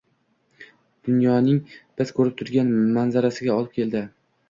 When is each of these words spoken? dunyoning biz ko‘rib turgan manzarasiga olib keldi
dunyoning 1.09 1.61
biz 2.01 2.15
ko‘rib 2.19 2.43
turgan 2.43 2.75
manzarasiga 2.99 3.63
olib 3.63 3.81
keldi 3.81 4.07